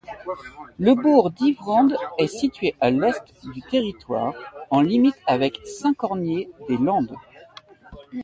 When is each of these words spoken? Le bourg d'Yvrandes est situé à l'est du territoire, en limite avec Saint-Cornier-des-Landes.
Le 0.79 0.95
bourg 0.95 1.29
d'Yvrandes 1.29 1.95
est 2.17 2.25
situé 2.25 2.73
à 2.81 2.89
l'est 2.89 3.21
du 3.53 3.61
territoire, 3.61 4.33
en 4.71 4.81
limite 4.81 5.21
avec 5.27 5.59
Saint-Cornier-des-Landes. 5.63 7.13